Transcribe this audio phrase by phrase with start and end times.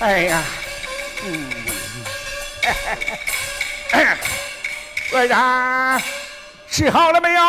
[0.00, 0.42] 哎呀，
[1.24, 1.50] 嗯，
[5.12, 6.02] 委员，
[6.70, 7.42] 吃好了没有？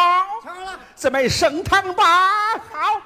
[0.43, 0.79] 吃好了。
[0.97, 2.57] 准备升堂吧。
[2.57, 3.01] 好，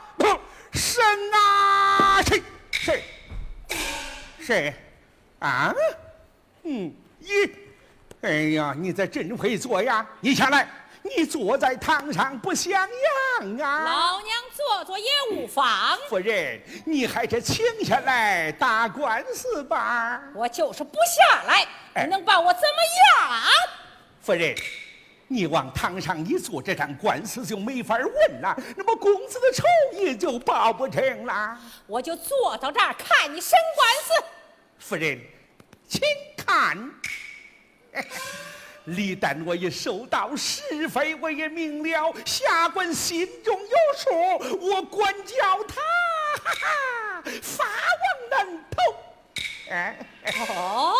[0.73, 2.23] 升啊！
[2.23, 2.43] 谁？
[2.71, 3.03] 谁？
[4.39, 4.73] 谁？
[5.37, 5.71] 啊？
[6.63, 7.51] 嗯，一，
[8.21, 10.03] 哎呀，你这真会做呀！
[10.21, 10.67] 你下来，
[11.03, 14.04] 你坐在堂上不像样啊！
[14.75, 15.97] 老娘坐坐也无妨。
[16.09, 20.21] 夫人，你还是请下来打官司吧。
[20.33, 21.65] 我就是不下来，
[22.03, 23.41] 你能把我怎么样？
[24.21, 24.53] 夫人，
[25.27, 31.57] 你往堂上一坐，这场官司就没法问了，那么公子的仇也就报不成了。
[31.87, 34.25] 我就坐到这儿看你审官司。
[34.79, 35.19] 夫人，
[35.87, 36.01] 请
[36.35, 36.91] 看。
[38.85, 45.81] 李旦，我也收到是非，我也明了，下官心中有数，我管教他，
[46.43, 48.77] 哈哈，法王难逃。
[49.71, 49.97] 哎，
[50.49, 50.93] 哦，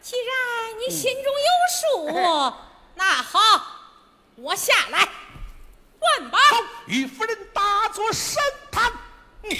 [0.00, 2.52] 既然你心中有数，
[2.96, 3.38] 那好，
[4.34, 5.08] 我下来
[6.00, 6.38] 问吧。
[6.50, 8.92] 好，与夫人打坐审堂。
[9.44, 9.56] 嗯。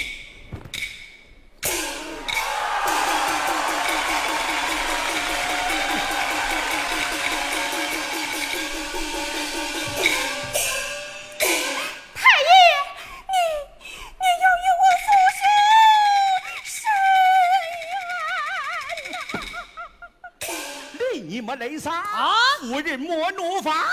[21.55, 22.33] 内杀啊！
[22.61, 23.87] 夫人莫怒发，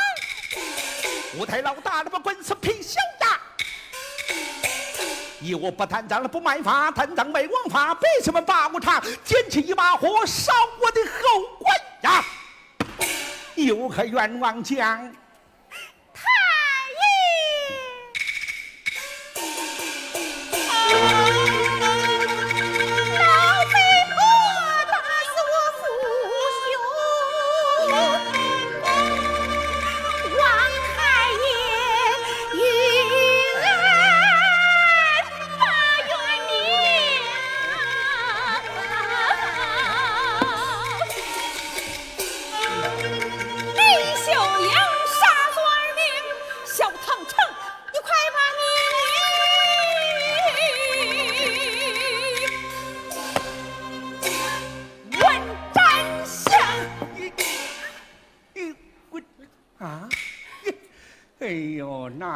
[1.36, 3.38] 五台老大，那么官司偏小大。
[5.40, 12.24] 以我不贪赃了，不卖法，贪赃卖王法，百姓们把我查，捡起一把火烧我的后官呀！
[13.56, 15.12] 有何冤枉讲？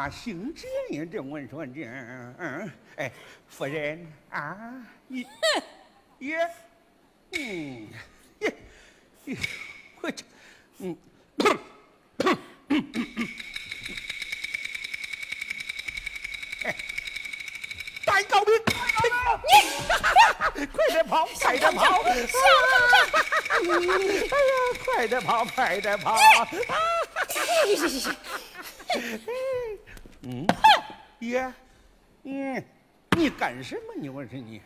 [0.09, 1.05] 姓这呀？
[1.11, 1.85] 这我说这，
[2.37, 3.11] 嗯，哎，
[3.47, 4.55] 夫人啊，
[5.07, 5.29] 你，哼，
[6.19, 6.37] 也，
[7.31, 7.87] 嗯，
[8.39, 8.53] 也，
[10.01, 10.23] 我这，
[10.79, 10.97] 嗯，
[16.63, 16.75] 哎，
[18.05, 18.53] 大高明，
[20.57, 22.15] 你，快点跑，快点跑，小堂长，哎
[23.57, 26.17] 呀，快点跑，快点跑，
[27.27, 28.15] 行行行行。
[30.27, 30.47] 嗯，
[31.19, 31.53] 爷，
[32.23, 32.63] 嗯，
[33.15, 33.93] 你干什么？
[33.95, 34.09] 你？
[34.09, 34.59] 我说你，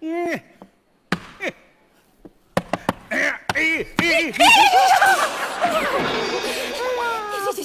[0.00, 0.38] 嗯，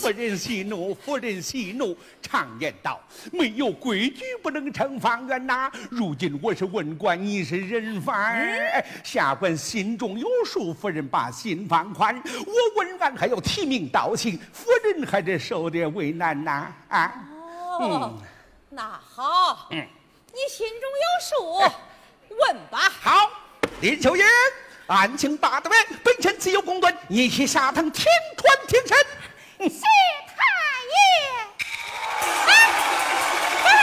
[0.05, 1.97] 夫人息怒，夫人息怒。
[2.21, 3.01] 常言道，
[3.31, 5.71] 没有规矩不能成方圆呐。
[5.89, 10.71] 如今我是文官，你是人犯，下官心中有数。
[10.71, 16.72] 夫人把心放宽，我文官还要提名道姓，夫人还得受点为难呐。
[16.87, 17.11] 啊，
[17.79, 18.13] 哦，
[18.69, 19.87] 那好，嗯，
[20.27, 22.77] 你心中有数，问吧。
[23.01, 23.31] 好，
[23.81, 24.23] 林秋英，
[24.85, 28.05] 案情大得问，本臣自有公断，你去下堂听
[28.37, 28.95] 传听审。
[29.70, 29.80] 谢
[30.36, 30.40] 太
[30.94, 30.96] 爷，
[32.46, 32.50] 哎，
[33.64, 33.80] 回来，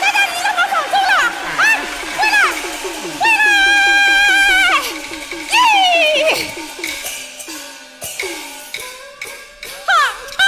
[0.00, 1.10] 大家你怎么放走了？
[1.56, 1.60] 啊，
[2.16, 2.36] 回来，
[3.18, 4.74] 回来，
[5.50, 5.54] 咦，
[9.86, 9.88] 堂
[10.36, 10.38] 堂，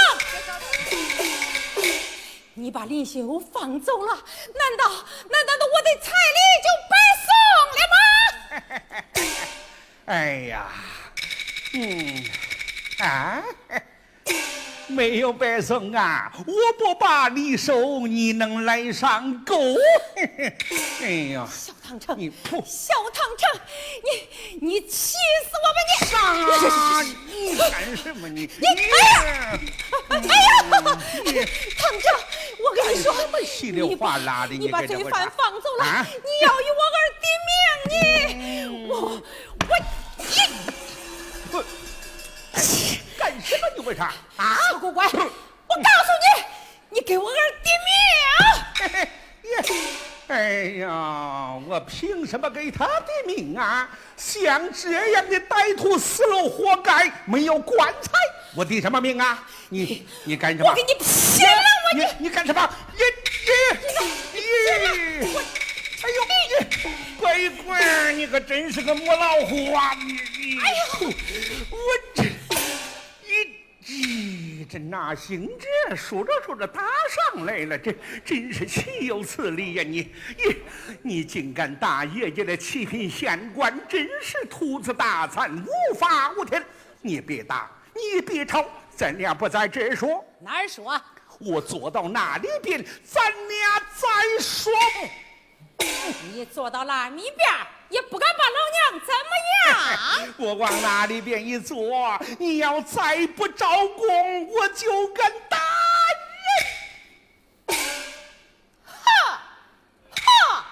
[2.53, 4.87] 你把林秀放走了，难道
[5.29, 6.95] 难道我的彩礼就白
[7.25, 7.29] 送
[7.75, 7.95] 了吗？
[10.05, 10.13] 哎
[10.49, 10.65] 呀，
[11.73, 12.23] 嗯，
[12.99, 13.43] 啊。
[14.89, 16.31] 没有白送啊！
[16.45, 19.55] 我不把你收，你能来上钩？
[21.01, 23.61] 哎呀，小唐城，你不，小唐城，
[24.03, 26.05] 你你气死我吧你！
[26.07, 26.13] 啥？
[27.27, 28.41] 你干什么你？
[28.41, 28.71] 你哎
[29.25, 29.59] 呀，
[30.09, 30.25] 哎呀，
[31.77, 32.03] 唐城，
[32.63, 33.13] 我跟你说，
[33.45, 37.93] 稀里哗啦的，你把罪犯放走了，你要与我儿的命，
[38.39, 39.11] 你我我
[40.17, 40.23] 你。
[41.51, 42.88] 干
[43.81, 44.13] 为啥？
[44.37, 44.57] 啊！
[44.71, 45.23] 小狗乖，我告诉
[46.25, 46.43] 你，
[46.89, 47.69] 你给我儿的
[48.95, 49.07] 命！
[49.41, 49.49] 你
[50.27, 53.89] 哎呀，我凭什么给他的命啊？
[54.15, 58.11] 像这样的歹徒死了，活该没有棺材。
[58.55, 59.43] 我的什么命啊？
[59.69, 60.69] 你你干什么？
[60.69, 61.53] 我给你拼了！
[61.91, 62.69] 我你你干什么？
[62.93, 63.01] 你
[64.33, 65.35] 你你！
[66.01, 66.15] 哎呦，
[66.49, 66.67] 你
[67.19, 69.93] 乖乖，你可真是个母老虎啊！
[69.95, 70.69] 你你，哎
[71.01, 71.07] 呦，
[71.71, 71.77] 我
[74.69, 75.95] 这哪行这？
[75.95, 76.83] 说着说着打
[77.33, 77.91] 上来了，这
[78.23, 79.83] 真是岂有此理呀！
[79.83, 80.55] 你你
[81.01, 86.63] 你竟敢打爷爷的七品县官，真是兔子大餐，无法无天！
[87.01, 88.63] 你别打，你别吵，
[88.95, 91.01] 咱俩不在这说，哪儿说？
[91.39, 94.71] 我坐到那里边，咱俩再说。
[96.31, 97.49] 你坐到那里边
[97.89, 98.28] 也不敢
[98.71, 99.31] 娘怎么
[99.65, 100.33] 样？
[100.37, 105.57] 我往那里边一坐，你要再不招供，我就敢打
[107.67, 107.77] 人！
[108.85, 109.41] 哈，
[110.21, 110.23] 哈，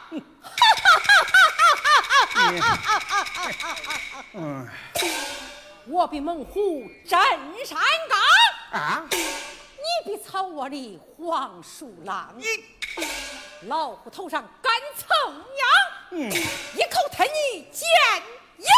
[0.09, 0.87] 哈哈
[2.99, 4.25] 哈哈哈！
[4.33, 4.67] 嗯，
[5.87, 7.19] 我比猛虎镇
[7.65, 7.77] 山
[8.09, 8.19] 岗
[8.81, 9.17] 啊，你
[10.05, 12.33] 比草窝里黄鼠狼。
[12.37, 12.45] 你。
[13.67, 15.41] 老虎头上敢蹭羊，
[16.11, 17.85] 嗯，一口吞你见
[18.57, 18.69] 阎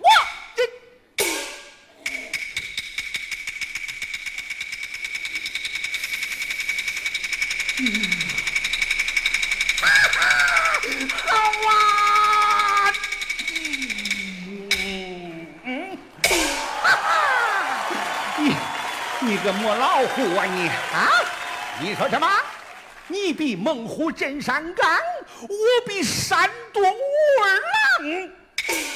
[0.00, 0.06] 王。
[7.80, 7.82] 嗯，
[11.26, 11.26] 好
[11.68, 12.92] 啊！
[15.64, 15.98] 嗯，
[16.82, 17.08] 哈哈，
[18.36, 18.54] 你
[19.20, 21.08] 你个母老虎啊你啊！
[21.80, 22.28] 你说什么？
[23.06, 25.00] 你比猛虎镇山岗，
[25.42, 25.48] 我
[25.86, 26.96] 比山东武
[27.42, 27.60] 二
[28.02, 28.30] 郎，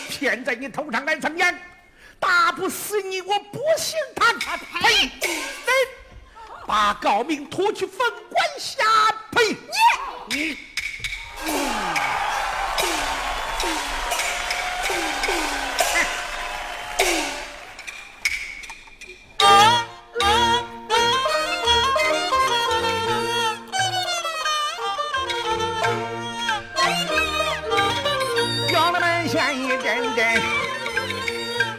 [0.09, 1.57] 偏在你头上来蹭烟，
[2.19, 4.33] 打不死你，我不信他。
[4.33, 5.11] 呸！
[6.67, 7.99] 把高明拖去凤
[8.31, 8.85] 冠下
[9.31, 9.57] 呸！
[10.31, 10.59] 你你。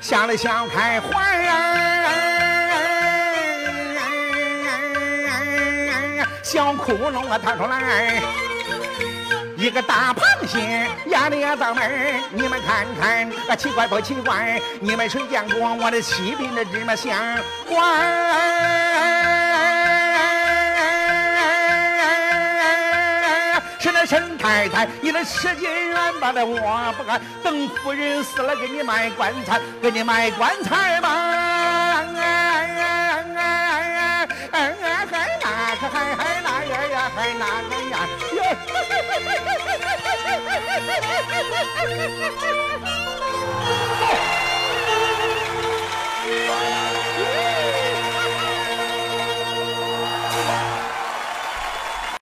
[0.03, 1.51] 想了想，开怀儿，
[6.43, 8.21] 小窟窿啊掏出来，
[9.55, 14.61] 一个大螃蟹压的呀嗓门你们看看，啊奇怪不奇怪？
[14.81, 17.17] 你们谁见过我的七品的芝麻香
[24.05, 32.03] 沈太太，你的十界元把的我不敢，等夫人死了给你买棺材，给你买棺材吧。